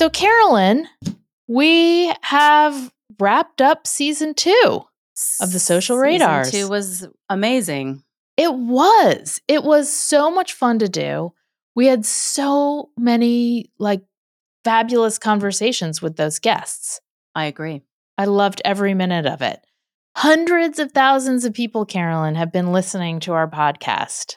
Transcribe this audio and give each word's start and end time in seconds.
So, 0.00 0.08
Carolynn, 0.08 0.86
we 1.46 2.10
have 2.22 2.90
wrapped 3.18 3.60
up 3.60 3.86
season 3.86 4.32
two. 4.32 4.80
Of 5.42 5.52
the 5.52 5.58
social 5.58 5.98
radars. 5.98 6.46
Season 6.46 6.68
two 6.68 6.70
was 6.70 7.06
amazing. 7.28 8.02
It 8.38 8.54
was. 8.54 9.42
It 9.46 9.62
was 9.62 9.92
so 9.92 10.30
much 10.30 10.54
fun 10.54 10.78
to 10.78 10.88
do. 10.88 11.34
We 11.76 11.84
had 11.84 12.06
so 12.06 12.88
many 12.96 13.72
like 13.78 14.00
fabulous 14.64 15.18
conversations 15.18 16.00
with 16.00 16.16
those 16.16 16.38
guests. 16.38 17.02
I 17.34 17.44
agree. 17.44 17.82
I 18.16 18.24
loved 18.24 18.62
every 18.64 18.94
minute 18.94 19.26
of 19.26 19.42
it. 19.42 19.60
Hundreds 20.16 20.78
of 20.78 20.92
thousands 20.92 21.44
of 21.44 21.52
people, 21.52 21.84
Carolynn, 21.84 22.36
have 22.36 22.54
been 22.54 22.72
listening 22.72 23.20
to 23.20 23.34
our 23.34 23.50
podcast. 23.50 24.36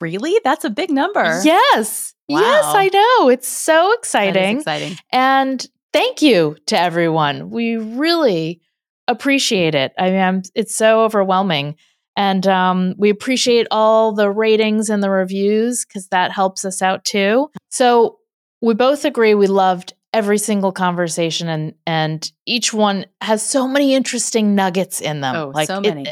Really? 0.00 0.40
That's 0.42 0.64
a 0.64 0.70
big 0.70 0.90
number. 0.90 1.40
Yes. 1.44 2.13
Yes, 2.28 2.64
I 2.66 2.88
know. 2.92 3.28
It's 3.28 3.48
so 3.48 3.92
exciting. 3.92 4.58
exciting. 4.58 4.96
And 5.12 5.64
thank 5.92 6.22
you 6.22 6.56
to 6.66 6.78
everyone. 6.78 7.50
We 7.50 7.76
really 7.76 8.60
appreciate 9.08 9.74
it. 9.74 9.92
I 9.98 10.10
mean, 10.10 10.20
I'm, 10.20 10.42
it's 10.54 10.74
so 10.74 11.04
overwhelming. 11.04 11.76
And 12.16 12.46
um, 12.46 12.94
we 12.96 13.10
appreciate 13.10 13.66
all 13.70 14.12
the 14.12 14.30
ratings 14.30 14.88
and 14.88 15.02
the 15.02 15.10
reviews 15.10 15.84
because 15.84 16.08
that 16.08 16.30
helps 16.30 16.64
us 16.64 16.80
out 16.80 17.04
too. 17.04 17.48
So 17.70 18.18
we 18.60 18.74
both 18.74 19.04
agree 19.04 19.34
we 19.34 19.46
loved 19.46 19.94
every 20.12 20.38
single 20.38 20.70
conversation 20.70 21.48
and 21.48 21.74
and 21.86 22.30
each 22.46 22.72
one 22.72 23.04
has 23.20 23.42
so 23.42 23.66
many 23.66 23.94
interesting 23.94 24.54
nuggets 24.54 25.00
in 25.00 25.20
them. 25.20 25.34
Oh, 25.34 25.64
so 25.64 25.78
it- 25.78 25.94
many. 25.94 26.06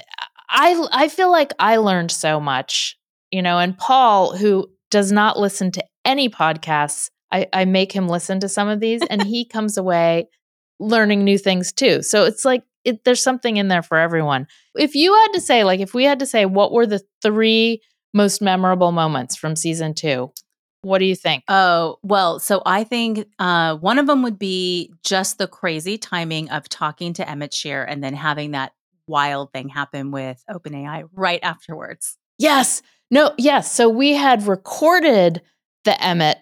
I 0.51 0.87
I 0.93 1.09
feel 1.09 1.31
like 1.31 1.53
I 1.59 1.77
learned 1.77 2.11
so 2.11 2.41
much, 2.41 2.99
you 3.31 3.41
know, 3.41 3.59
and 3.59 3.79
Paul, 3.79 4.37
who 4.37 4.69
does 4.91 5.11
not 5.13 5.39
listen 5.39 5.71
to 5.73 5.85
any 6.05 6.29
podcasts, 6.29 7.11
I, 7.31 7.47
I 7.53 7.65
make 7.65 7.93
him 7.93 8.09
listen 8.09 8.41
to 8.41 8.49
some 8.49 8.69
of 8.69 8.81
these 8.81 9.03
and 9.09 9.23
he 9.27 9.45
comes 9.45 9.77
away 9.77 10.29
learning 10.79 11.25
new 11.25 11.39
things 11.39 11.73
too. 11.73 12.03
So 12.03 12.25
it's 12.25 12.45
like 12.45 12.65
it, 12.85 13.05
there's 13.05 13.23
something 13.23 13.57
in 13.57 13.69
there 13.69 13.83
for 13.83 13.97
everyone. 13.99 14.47
If 14.77 14.95
you 14.95 15.15
had 15.15 15.33
to 15.35 15.41
say, 15.41 15.65
like, 15.65 15.81
if 15.81 15.95
we 15.95 16.05
had 16.05 16.19
to 16.19 16.27
say, 16.27 16.47
what 16.47 16.73
were 16.73 16.87
the 16.87 17.03
three 17.23 17.81
most 18.13 18.43
memorable 18.43 18.93
moments 18.93 19.37
from 19.37 19.57
season 19.57 19.95
two? 19.95 20.33
What 20.83 20.99
do 20.99 21.05
you 21.05 21.15
think? 21.15 21.45
Oh, 21.47 21.99
well, 22.03 22.41
so 22.41 22.61
I 22.67 22.83
think 22.83 23.29
uh, 23.39 23.77
one 23.77 24.01
of 24.01 24.09
them 24.09 24.25
would 24.25 24.39
be 24.39 24.93
just 25.05 25.39
the 25.39 25.47
crazy 25.47 25.97
timing 25.97 26.51
of 26.51 26.69
talking 26.69 27.13
to 27.15 27.29
Emmett 27.29 27.55
Shear 27.55 27.85
and 27.85 28.03
then 28.03 28.15
having 28.15 28.51
that 28.51 28.73
wild 29.07 29.53
thing 29.53 29.69
happen 29.69 30.11
with 30.11 30.43
OpenAI 30.51 31.09
right 31.13 31.41
afterwards. 31.43 32.19
Yes. 32.39 32.83
No, 33.13 33.33
yes. 33.39 33.73
So 33.73 33.89
we 33.89 34.15
had 34.15 34.49
recorded 34.49 35.41
the 35.85 36.03
Emmett 36.03 36.39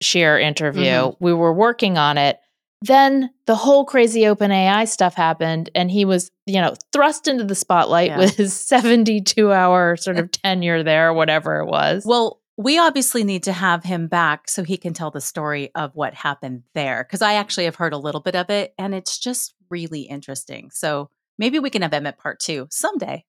Shear 0.00 0.38
interview. 0.38 0.82
Mm-hmm. 0.84 1.24
We 1.24 1.32
were 1.32 1.52
working 1.52 1.98
on 1.98 2.18
it. 2.18 2.38
Then 2.84 3.30
the 3.46 3.54
whole 3.54 3.84
crazy 3.84 4.22
OpenAI 4.22 4.88
stuff 4.88 5.14
happened, 5.14 5.70
and 5.76 5.88
he 5.88 6.04
was, 6.04 6.32
you 6.46 6.60
know, 6.60 6.74
thrust 6.92 7.28
into 7.28 7.44
the 7.44 7.54
spotlight 7.54 8.08
Yeah. 8.10 8.18
with 8.18 8.36
his 8.36 8.52
72 8.58 9.52
hour 9.52 9.96
sort 9.96 10.18
of 10.18 10.32
tenure 10.32 10.82
there, 10.82 11.12
whatever 11.12 11.60
it 11.60 11.66
was. 11.66 12.02
Well, 12.04 12.40
we 12.56 12.78
obviously 12.78 13.22
need 13.22 13.44
to 13.44 13.52
have 13.52 13.84
him 13.84 14.08
back 14.08 14.48
so 14.48 14.64
he 14.64 14.76
can 14.76 14.92
tell 14.94 15.10
the 15.12 15.20
story 15.20 15.70
of 15.74 15.94
what 15.94 16.12
happened 16.14 16.64
there 16.74 17.04
because 17.04 17.22
I 17.22 17.34
actually 17.34 17.64
have 17.64 17.76
heard 17.76 17.92
a 17.92 17.98
little 17.98 18.20
bit 18.20 18.36
of 18.36 18.50
it 18.50 18.74
and 18.78 18.94
it's 18.94 19.18
just 19.18 19.54
really 19.70 20.02
interesting. 20.02 20.70
So 20.70 21.08
maybe 21.38 21.58
we 21.58 21.70
can 21.70 21.80
have 21.80 21.94
Emmett 21.94 22.18
part 22.18 22.40
two 22.40 22.66
someday. 22.70 23.24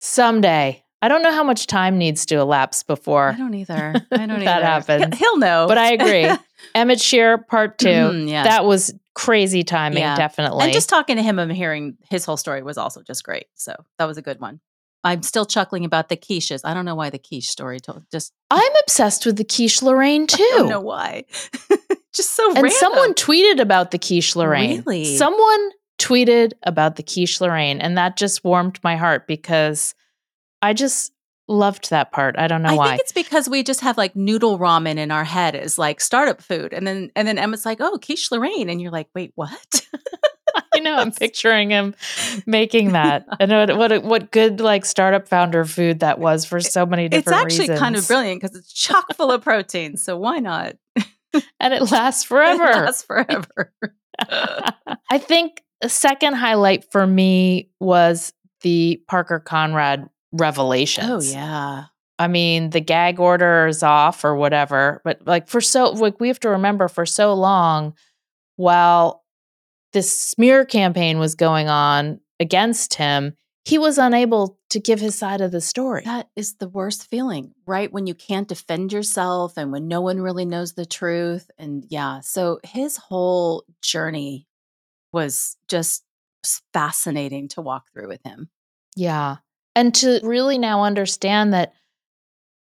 Someday. 0.00 0.82
I 1.02 1.08
don't 1.08 1.22
know 1.22 1.32
how 1.32 1.42
much 1.44 1.66
time 1.66 1.96
needs 1.98 2.26
to 2.26 2.36
elapse 2.36 2.82
before 2.82 3.28
I 3.30 3.36
don't 3.36 3.54
either. 3.54 3.94
I 4.12 4.16
don't 4.16 4.30
either. 4.32 4.44
That 4.44 4.62
happens. 4.62 5.16
He'll 5.18 5.38
know. 5.38 5.66
But 5.66 5.78
I 5.78 5.92
agree. 5.92 6.28
Emmett 6.74 7.00
Shear 7.00 7.38
part 7.38 7.78
two. 7.78 7.88
Mm-hmm, 7.88 8.28
yeah. 8.28 8.44
That 8.44 8.64
was 8.66 8.92
crazy 9.14 9.62
timing, 9.64 9.98
Yeah. 9.98 10.16
definitely. 10.16 10.64
And 10.64 10.72
just 10.72 10.88
talking 10.88 11.16
to 11.16 11.22
him 11.22 11.38
and 11.38 11.50
hearing 11.50 11.96
his 12.10 12.24
whole 12.24 12.36
story 12.36 12.62
was 12.62 12.76
also 12.78 13.02
just 13.02 13.24
great. 13.24 13.46
So 13.54 13.74
that 13.98 14.04
was 14.04 14.18
a 14.18 14.22
good 14.22 14.40
one. 14.40 14.60
I'm 15.02 15.22
still 15.22 15.46
chuckling 15.46 15.86
about 15.86 16.10
the 16.10 16.16
quiches. 16.18 16.60
I 16.64 16.74
don't 16.74 16.84
know 16.84 16.94
why 16.94 17.08
the 17.08 17.18
quiche 17.18 17.48
story 17.48 17.80
told. 17.80 18.04
Just 18.12 18.34
I'm 18.50 18.72
obsessed 18.82 19.24
with 19.24 19.36
the 19.36 19.44
quiche 19.44 19.80
Lorraine 19.82 20.26
too. 20.26 20.42
I 20.54 20.58
don't 20.58 20.68
know 20.68 20.80
why. 20.80 21.24
just 22.12 22.34
so 22.36 22.46
And 22.48 22.56
random. 22.56 22.70
someone 22.72 23.14
tweeted 23.14 23.60
about 23.60 23.90
the 23.92 23.98
quiche 23.98 24.36
Lorraine. 24.36 24.82
Really? 24.84 25.16
Someone 25.16 25.70
tweeted 25.98 26.52
about 26.64 26.96
the 26.96 27.02
quiche 27.02 27.40
Lorraine, 27.40 27.80
and 27.80 27.96
that 27.96 28.18
just 28.18 28.44
warmed 28.44 28.78
my 28.84 28.96
heart 28.96 29.26
because 29.26 29.94
I 30.62 30.72
just 30.72 31.12
loved 31.48 31.90
that 31.90 32.12
part. 32.12 32.36
I 32.38 32.46
don't 32.46 32.62
know 32.62 32.68
I 32.70 32.74
why. 32.74 32.88
think 32.90 33.00
it's 33.00 33.12
because 33.12 33.48
we 33.48 33.62
just 33.62 33.80
have 33.80 33.96
like 33.98 34.14
noodle 34.14 34.58
ramen 34.58 34.96
in 34.98 35.10
our 35.10 35.24
head 35.24 35.54
as 35.56 35.78
like 35.78 36.00
startup 36.00 36.40
food, 36.42 36.72
and 36.72 36.86
then 36.86 37.10
and 37.16 37.26
then 37.26 37.36
Emmett's 37.38 37.66
like, 37.66 37.78
"Oh, 37.80 37.98
quiche 37.98 38.30
Lorraine," 38.30 38.68
and 38.70 38.80
you're 38.80 38.92
like, 38.92 39.08
"Wait, 39.14 39.32
what?" 39.34 39.86
I 40.74 40.80
know. 40.80 40.96
I'm 40.96 41.12
picturing 41.26 41.70
him 41.70 41.94
making 42.46 42.92
that. 42.92 43.26
and 43.40 43.50
what 43.50 43.76
what, 43.76 44.02
what 44.04 44.30
good 44.30 44.60
like 44.60 44.84
startup 44.84 45.28
founder 45.28 45.64
food 45.64 46.00
that 46.00 46.18
was 46.18 46.44
for 46.44 46.60
so 46.60 46.86
many 46.86 47.08
different. 47.08 47.26
it's 47.48 47.60
actually 47.60 47.78
kind 47.78 47.96
of 47.96 48.06
brilliant 48.06 48.40
because 48.40 48.56
it's 48.56 48.72
chock 48.72 49.14
full 49.14 49.30
of 49.32 49.42
protein. 49.42 49.96
So 49.96 50.16
why 50.16 50.38
not? 50.38 50.76
and 51.60 51.72
it 51.74 51.90
lasts 51.90 52.24
It 52.24 52.28
forever. 52.28 52.64
lasts 52.64 53.02
forever. 53.02 53.72
I 55.10 55.18
think 55.18 55.62
a 55.82 55.88
second 55.88 56.34
highlight 56.34 56.90
for 56.92 57.06
me 57.06 57.70
was 57.80 58.32
the 58.62 59.02
Parker 59.08 59.38
Conrad 59.40 60.08
revelations. 60.32 61.08
oh 61.08 61.20
yeah. 61.20 61.84
I 62.18 62.28
mean, 62.28 62.68
the 62.70 62.80
gag 62.80 63.18
order 63.18 63.66
is 63.66 63.82
off 63.82 64.24
or 64.24 64.36
whatever, 64.36 65.00
but 65.04 65.26
like 65.26 65.48
for 65.48 65.62
so 65.62 65.90
like 65.90 66.20
we 66.20 66.28
have 66.28 66.40
to 66.40 66.50
remember 66.50 66.86
for 66.86 67.06
so 67.06 67.32
long 67.32 67.94
while 68.56 69.24
this 69.92 70.20
smear 70.20 70.66
campaign 70.66 71.18
was 71.18 71.34
going 71.34 71.68
on 71.68 72.20
against 72.38 72.94
him, 72.94 73.34
he 73.64 73.78
was 73.78 73.96
unable 73.96 74.58
to 74.68 74.78
give 74.80 75.00
his 75.00 75.14
side 75.16 75.40
of 75.40 75.50
the 75.50 75.60
story. 75.60 76.02
That 76.04 76.28
is 76.36 76.56
the 76.56 76.68
worst 76.68 77.08
feeling, 77.08 77.54
right? 77.66 77.92
When 77.92 78.06
you 78.06 78.14
can't 78.14 78.48
defend 78.48 78.92
yourself 78.92 79.56
and 79.56 79.72
when 79.72 79.88
no 79.88 80.00
one 80.00 80.20
really 80.20 80.44
knows 80.44 80.74
the 80.74 80.86
truth. 80.86 81.50
And 81.58 81.86
yeah, 81.88 82.20
so 82.20 82.60
his 82.64 82.96
whole 82.96 83.64
journey 83.82 84.46
was 85.12 85.56
just 85.68 86.04
fascinating 86.72 87.48
to 87.48 87.60
walk 87.60 87.86
through 87.92 88.08
with 88.08 88.22
him. 88.24 88.50
Yeah. 88.96 89.36
And 89.80 89.94
to 89.94 90.20
really 90.22 90.58
now 90.58 90.84
understand 90.84 91.54
that 91.54 91.72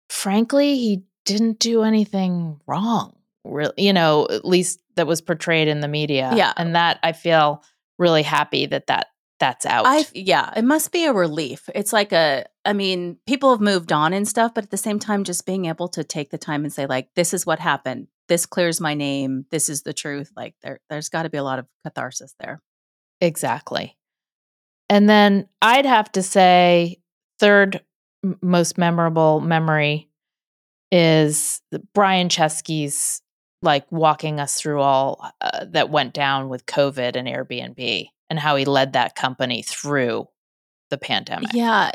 frankly, 0.09 0.79
he 0.79 1.05
didn't 1.25 1.61
do 1.61 1.85
anything 1.85 2.61
wrong. 2.67 3.17
Really, 3.45 3.75
you 3.77 3.93
know, 3.93 4.27
at 4.29 4.45
least 4.45 4.81
that 4.97 5.07
was 5.07 5.21
portrayed 5.21 5.69
in 5.69 5.79
the 5.79 5.87
media. 5.87 6.33
Yeah. 6.35 6.53
And 6.57 6.75
that 6.75 6.99
I 7.05 7.13
feel 7.13 7.63
really 8.01 8.25
happy 8.25 8.67
that 8.67 8.89
that 8.89 9.11
that's 9.39 9.65
out. 9.65 9.85
I 9.87 10.07
yeah, 10.13 10.51
it 10.57 10.65
must 10.65 10.91
be 10.91 11.05
a 11.05 11.13
relief. 11.13 11.71
It's 11.73 11.93
like 11.93 12.13
a 12.13 12.47
I 12.65 12.73
mean, 12.73 13.19
people 13.29 13.53
have 13.53 13.61
moved 13.61 13.93
on 13.93 14.13
and 14.13 14.27
stuff, 14.27 14.53
but 14.53 14.65
at 14.65 14.71
the 14.73 14.77
same 14.77 14.99
time 14.99 15.23
just 15.23 15.47
being 15.47 15.67
able 15.67 15.87
to 15.91 16.03
take 16.03 16.31
the 16.31 16.39
time 16.39 16.65
and 16.65 16.73
say 16.73 16.87
like 16.87 17.11
this 17.15 17.33
is 17.33 17.47
what 17.47 17.61
happened. 17.61 18.09
This 18.27 18.45
clears 18.45 18.81
my 18.81 18.95
name. 18.95 19.47
This 19.53 19.69
is 19.69 19.83
the 19.85 19.93
truth. 19.93 20.33
Like 20.35 20.57
there 20.65 20.81
there's 20.91 21.11
got 21.11 21.23
to 21.23 21.31
be 21.31 21.39
a 21.39 21.45
lot 21.45 21.61
of 21.61 21.67
catharsis 21.85 22.35
there. 22.41 22.61
Exactly. 23.21 23.97
And 24.89 25.09
then 25.09 25.49
I'd 25.63 25.87
have 25.87 26.11
to 26.13 26.23
say, 26.23 26.99
third 27.45 27.83
most 28.41 28.79
memorable 28.79 29.41
memory 29.41 30.09
is 30.91 31.61
Brian 31.93 32.31
Chesky's 32.31 33.21
like 33.61 33.85
walking 33.93 34.41
us 34.41 34.59
through 34.59 34.81
all 34.81 35.31
uh, 35.43 35.67
that 35.67 35.91
went 35.91 36.15
down 36.15 36.49
with 36.49 36.65
COVID 36.65 37.17
and 37.17 37.29
Airbnb 37.29 38.07
and 38.31 38.39
how 38.39 38.57
he 38.57 38.65
led 38.65 38.95
that 38.95 39.15
company 39.15 39.63
through 39.63 40.27
the 40.89 40.97
pandemic. 40.97 41.53
Yeah. 41.53 41.91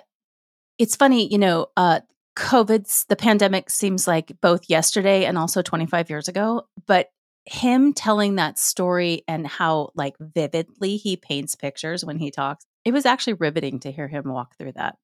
It's 0.78 0.96
funny, 0.96 1.32
you 1.32 1.40
know, 1.40 1.68
uh 1.76 2.02
COVID's 2.36 3.06
the 3.10 3.16
pandemic 3.16 3.70
seems 3.70 4.08
like 4.08 4.32
both 4.42 4.70
yesterday 4.70 5.26
and 5.26 5.38
also 5.38 5.62
25 5.62 6.10
years 6.10 6.28
ago, 6.28 6.68
but 6.86 7.10
him 7.46 7.92
telling 7.92 8.36
that 8.36 8.60
story 8.60 9.24
and 9.28 9.48
how 9.48 9.90
like 9.96 10.16
vividly 10.20 10.98
he 10.98 11.18
paints 11.18 11.56
pictures 11.56 12.06
when 12.06 12.20
he 12.20 12.30
talks, 12.30 12.66
it 12.86 12.94
was 12.94 13.06
actually 13.08 13.34
riveting 13.34 13.80
to 13.80 13.92
hear 13.92 14.08
him 14.08 14.26
walk 14.26 14.56
through 14.58 14.74
that. 14.74 14.96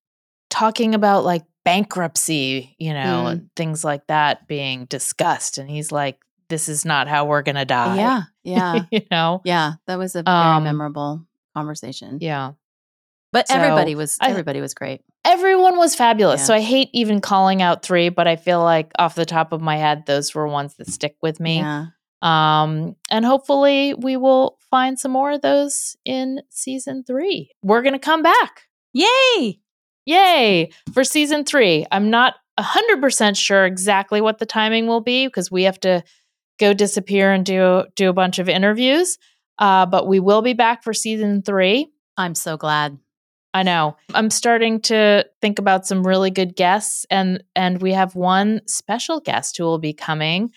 Talking 0.55 0.95
about 0.95 1.25
like 1.25 1.43
bankruptcy, 1.65 2.75
you 2.79 2.93
know, 2.93 3.25
Mm. 3.27 3.49
things 3.55 3.83
like 3.83 4.07
that 4.07 4.47
being 4.47 4.85
discussed. 4.85 5.57
And 5.57 5.69
he's 5.69 5.91
like, 5.91 6.19
this 6.49 6.69
is 6.69 6.85
not 6.85 7.07
how 7.07 7.25
we're 7.25 7.41
going 7.41 7.55
to 7.55 7.65
die. 7.65 7.97
Yeah, 7.97 8.21
yeah, 8.43 8.85
you 8.91 9.01
know? 9.11 9.41
yeah. 9.45 9.73
That 9.87 9.97
was 9.97 10.15
a 10.15 10.23
very 10.23 10.35
Um, 10.37 10.63
memorable 10.63 11.25
conversation. 11.55 12.19
Yeah. 12.21 12.51
but 13.33 13.47
So, 13.49 13.55
everybody 13.55 13.95
was 13.95 14.17
I- 14.21 14.29
everybody 14.29 14.61
was 14.61 14.73
great. 14.73 15.01
everyone 15.25 15.77
was 15.77 15.95
fabulous. 15.95 16.41
Yeah. 16.41 16.45
So 16.45 16.53
I 16.53 16.61
hate 16.61 16.89
even 16.93 17.19
calling 17.19 17.61
out 17.61 17.81
three, 17.83 18.09
but 18.09 18.27
I 18.27 18.35
feel 18.37 18.61
like 18.63 18.91
off 18.99 19.15
the 19.15 19.25
top 19.25 19.51
of 19.51 19.61
my 19.61 19.75
head, 19.77 20.05
those 20.05 20.33
were 20.35 20.47
ones 20.47 20.75
that 20.75 20.87
stick 20.87 21.17
with 21.21 21.39
me. 21.39 21.57
Yeah, 21.57 21.87
Um, 22.21 22.95
and 23.11 23.25
hopefully 23.25 23.93
we 23.95 24.15
will 24.17 24.57
find 24.71 24.97
some 24.99 25.11
more 25.11 25.31
of 25.31 25.41
those 25.41 25.97
in 26.05 26.41
season 26.49 27.03
three. 27.03 27.51
We're 27.63 27.81
gonna 27.81 27.99
come 27.99 28.21
back. 28.23 28.61
yay! 28.93 29.59
Yay! 30.05 30.69
For 30.93 31.03
season 31.03 31.45
three. 31.45 31.85
I'm 31.91 32.09
not 32.09 32.35
hundred 32.57 33.01
percent 33.01 33.35
sure 33.37 33.65
exactly 33.65 34.21
what 34.21 34.39
the 34.39 34.45
timing 34.45 34.87
will 34.87 35.01
be 35.01 35.27
because 35.27 35.51
we 35.51 35.63
have 35.63 35.79
to 35.81 36.03
go 36.59 36.73
disappear 36.73 37.33
and 37.33 37.45
do 37.45 37.83
do 37.95 38.09
a 38.09 38.13
bunch 38.13 38.39
of 38.39 38.47
interviews. 38.47 39.17
Uh, 39.59 39.85
but 39.85 40.07
we 40.07 40.19
will 40.19 40.41
be 40.41 40.53
back 40.53 40.83
for 40.83 40.93
season 40.93 41.41
three. 41.41 41.89
I'm 42.17 42.35
so 42.35 42.57
glad. 42.57 42.97
I 43.53 43.63
know. 43.63 43.95
I'm 44.13 44.29
starting 44.29 44.81
to 44.81 45.25
think 45.41 45.59
about 45.59 45.87
some 45.87 46.05
really 46.05 46.29
good 46.29 46.55
guests, 46.57 47.05
and 47.09 47.41
and 47.55 47.81
we 47.81 47.93
have 47.93 48.15
one 48.15 48.61
special 48.67 49.21
guest 49.21 49.57
who 49.57 49.63
will 49.63 49.79
be 49.79 49.93
coming. 49.93 50.51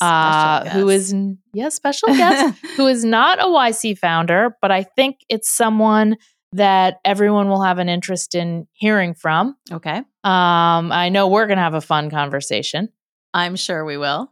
Uh, 0.00 0.68
who 0.68 0.88
is 0.88 1.14
yeah 1.54 1.68
special 1.68 2.08
guest 2.16 2.56
who 2.76 2.86
is 2.86 3.04
not 3.04 3.40
a 3.40 3.46
YC 3.46 3.98
founder, 3.98 4.56
but 4.60 4.70
I 4.70 4.82
think 4.82 5.20
it's 5.28 5.48
someone 5.48 6.16
that 6.52 6.98
everyone 7.04 7.48
will 7.48 7.62
have 7.62 7.78
an 7.78 7.88
interest 7.88 8.34
in 8.34 8.66
hearing 8.72 9.14
from. 9.14 9.56
okay. 9.72 9.98
Um, 10.22 10.92
I 10.92 11.08
know 11.10 11.28
we're 11.28 11.46
gonna 11.46 11.62
have 11.62 11.74
a 11.74 11.80
fun 11.80 12.10
conversation. 12.10 12.88
I'm 13.32 13.56
sure 13.56 13.84
we 13.84 13.96
will. 13.96 14.30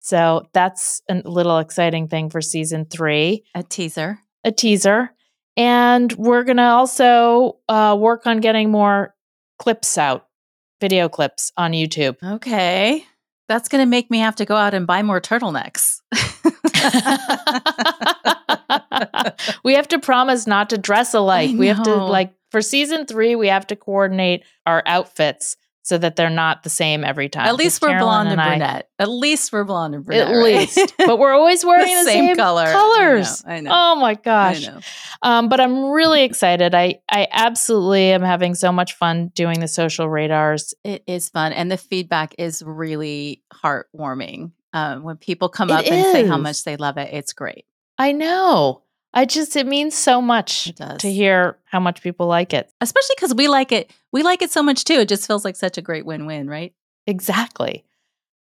So 0.00 0.46
that's 0.52 1.02
a 1.10 1.14
little 1.24 1.58
exciting 1.58 2.06
thing 2.08 2.30
for 2.30 2.40
season 2.40 2.84
three, 2.84 3.44
A 3.56 3.62
teaser. 3.64 4.20
a 4.44 4.52
teaser. 4.52 5.10
And 5.56 6.12
we're 6.12 6.44
going 6.44 6.58
to 6.58 6.62
also 6.64 7.56
uh, 7.68 7.96
work 7.98 8.26
on 8.26 8.38
getting 8.40 8.70
more 8.70 9.14
clips 9.58 9.96
out, 9.98 10.26
video 10.82 11.08
clips 11.08 11.50
on 11.56 11.72
YouTube. 11.72 12.16
Okay. 12.22 13.04
That's 13.48 13.68
going 13.68 13.82
to 13.82 13.86
make 13.86 14.10
me 14.10 14.18
have 14.18 14.36
to 14.36 14.44
go 14.44 14.54
out 14.54 14.74
and 14.74 14.86
buy 14.86 15.02
more 15.02 15.20
turtlenecks. 15.20 16.02
we 19.64 19.74
have 19.74 19.88
to 19.88 19.98
promise 19.98 20.46
not 20.46 20.70
to 20.70 20.78
dress 20.78 21.14
alike. 21.14 21.56
We 21.56 21.68
have 21.68 21.82
to, 21.84 21.94
like, 21.94 22.34
for 22.50 22.60
season 22.60 23.06
three, 23.06 23.36
we 23.36 23.48
have 23.48 23.66
to 23.68 23.76
coordinate 23.76 24.44
our 24.64 24.82
outfits 24.86 25.56
so 25.86 25.96
that 25.96 26.16
they're 26.16 26.28
not 26.28 26.64
the 26.64 26.68
same 26.68 27.04
every 27.04 27.28
time. 27.28 27.46
At 27.46 27.54
least 27.54 27.80
we're 27.80 27.90
Carolynn 27.90 28.00
blonde 28.00 28.28
and, 28.30 28.40
I- 28.40 28.48
brunette. 28.48 28.90
At 28.98 29.08
least 29.08 29.52
we're 29.52 29.62
blonde 29.62 29.94
and 29.94 30.04
brunette. 30.04 30.26
At 30.26 30.32
right? 30.32 30.42
least. 30.42 30.94
but 30.98 31.16
we're 31.20 31.32
always 31.32 31.64
wearing 31.64 31.94
the, 31.94 32.02
same, 32.02 32.34
color. 32.34 32.62
I 32.62 32.66
know, 32.66 32.72
colors. 32.72 33.44
I 33.46 33.60
know. 33.60 33.70
Oh 33.72 33.94
my 33.94 34.14
gosh. 34.14 34.66
I 34.66 34.72
know. 34.72 34.80
Um, 35.22 35.48
but 35.48 35.60
I'm 35.60 35.90
really 35.90 36.24
excited. 36.24 36.74
I 36.74 37.00
I 37.08 37.28
absolutely 37.30 38.10
am 38.10 38.22
having 38.22 38.56
so 38.56 38.72
much 38.72 38.94
fun 38.94 39.28
doing 39.28 39.60
the 39.60 39.68
social 39.68 40.08
radars. 40.08 40.74
It 40.82 41.04
is 41.06 41.28
fun. 41.28 41.52
And 41.52 41.70
the 41.70 41.76
feedback 41.76 42.34
is 42.36 42.64
really 42.66 43.44
heartwarming. 43.52 44.50
Um, 44.72 45.04
when 45.04 45.18
people 45.18 45.48
come 45.48 45.70
It 45.70 45.74
up 45.74 45.86
and 45.86 46.04
say 46.12 46.26
how 46.26 46.36
much 46.36 46.64
they 46.64 46.76
love 46.76 46.98
it, 46.98 47.14
it's 47.14 47.32
great. 47.32 47.64
I 47.96 48.10
know. 48.10 48.82
I 49.16 49.24
just 49.24 49.56
it 49.56 49.66
means 49.66 49.94
so 49.94 50.20
much 50.22 50.72
to 50.98 51.10
hear 51.10 51.56
how 51.64 51.80
much 51.80 52.02
people 52.02 52.26
like 52.26 52.52
it. 52.54 52.70
Especially 52.80 53.14
because 53.16 53.34
we 53.34 53.48
like 53.48 53.72
it. 53.72 53.90
We 54.12 54.22
like 54.22 54.42
it 54.42 54.50
so 54.52 54.62
much 54.62 54.84
too. 54.84 54.94
It 55.00 55.08
just 55.08 55.26
feels 55.26 55.44
like 55.44 55.56
such 55.56 55.78
a 55.78 55.82
great 55.82 56.06
win 56.06 56.26
win, 56.26 56.48
right? 56.48 56.72
Exactly. 57.06 57.82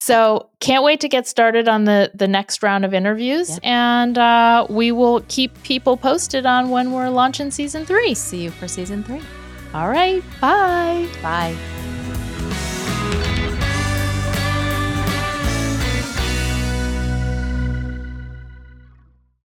So 0.00 0.50
can't 0.61 0.85
wait 0.85 1.00
to 1.00 1.09
get 1.09 1.26
started 1.26 1.69
on 1.69 1.85
the 1.85 2.11
the 2.15 2.29
next 2.29 2.62
round 2.62 2.85
of 2.85 2.93
interviews, 2.93 3.49
Yeah. 3.50 3.59
and 3.62 4.19
uh, 4.19 4.67
we 4.69 4.93
will 4.93 5.23
keep 5.29 5.50
people 5.62 5.97
posted 5.97 6.44
on 6.44 6.69
when 6.71 6.93
we're 6.93 7.09
launching 7.09 7.50
season 7.50 7.87
three. 7.87 8.12
See 8.15 8.43
you 8.43 8.50
for 8.50 8.69
season 8.69 9.03
three. 9.05 9.23
All 9.73 9.88
right, 9.88 10.23
bye. 10.41 11.09
Bye. 11.23 11.74